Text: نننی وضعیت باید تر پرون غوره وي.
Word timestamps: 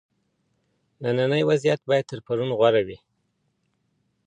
نننی 1.01 1.43
وضعیت 1.49 1.79
باید 1.87 2.05
تر 2.11 2.19
پرون 2.25 2.49
غوره 2.59 2.81
وي. 2.87 2.97